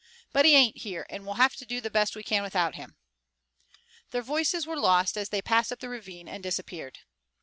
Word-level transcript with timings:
"But 0.33 0.45
he 0.45 0.55
ain't 0.55 0.77
here, 0.77 1.05
and 1.11 1.23
we'll 1.27 1.35
have 1.35 1.55
to 1.57 1.63
do 1.63 1.79
the 1.79 1.91
best 1.91 2.15
we 2.15 2.23
can 2.23 2.41
without 2.41 2.73
him." 2.73 2.95
Their 4.09 4.23
voices 4.23 4.65
were 4.65 4.79
lost, 4.79 5.15
as 5.15 5.29
they 5.29 5.43
passed 5.43 5.71
up 5.71 5.79
the 5.79 5.89
ravine 5.89 6.27
and 6.27 6.41
disappeared. 6.41 7.01